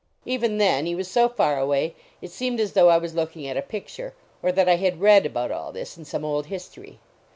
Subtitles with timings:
[0.25, 1.93] Even then, he was so far away,
[2.23, 5.27] it seemed as though I was looking at a picture, or that I had read
[5.27, 6.97] about all this in some old history.